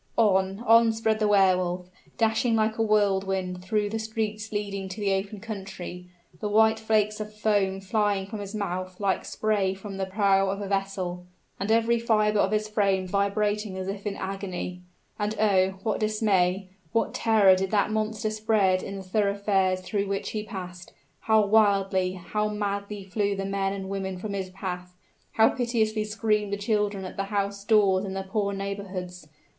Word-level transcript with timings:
On 0.17 0.61
on 0.65 0.91
sped 0.93 1.19
the 1.19 1.27
Wehr 1.27 1.55
Wolf, 1.55 1.87
dashing 2.17 2.55
like 2.55 2.79
a 2.79 2.81
whirlwind 2.81 3.63
through 3.63 3.87
the 3.87 3.99
streets 3.99 4.51
leading 4.51 4.89
to 4.89 4.99
the 4.99 5.13
open 5.13 5.39
country, 5.39 6.07
the 6.39 6.49
white 6.49 6.79
flakes 6.79 7.19
of 7.19 7.31
foam 7.31 7.79
flying 7.79 8.25
from 8.25 8.39
his 8.39 8.55
mouth 8.55 8.99
like 8.99 9.23
spray 9.25 9.75
from 9.75 9.97
the 9.97 10.07
prow 10.07 10.49
of 10.49 10.59
a 10.59 10.67
vessel, 10.67 11.27
and 11.59 11.69
every 11.69 11.99
fiber 11.99 12.39
of 12.39 12.49
his 12.51 12.67
frame 12.67 13.07
vibrating 13.07 13.77
as 13.77 13.87
if 13.87 14.07
in 14.07 14.15
agony. 14.15 14.81
And 15.19 15.35
oh! 15.39 15.75
what 15.83 15.99
dismay 15.99 16.69
what 16.93 17.13
terror 17.13 17.53
did 17.55 17.69
that 17.69 17.91
monster 17.91 18.31
spread 18.31 18.81
in 18.81 18.95
the 18.95 19.03
thoroughfares 19.03 19.81
through 19.81 20.07
which 20.07 20.31
he 20.31 20.41
passed; 20.41 20.93
how 21.19 21.45
wildly, 21.45 22.13
how 22.13 22.49
madly 22.49 23.03
flew 23.03 23.35
the 23.35 23.45
men 23.45 23.71
and 23.71 23.87
women 23.87 24.17
from 24.17 24.33
his 24.33 24.49
path; 24.49 24.95
how 25.33 25.49
piteously 25.49 26.05
screamed 26.05 26.51
the 26.51 26.57
children 26.57 27.05
at 27.05 27.17
the 27.17 27.25
house 27.25 27.63
doors 27.63 28.03
in 28.03 28.15
the 28.15 28.23
poor 28.23 28.51
neighborhoods! 28.51 29.27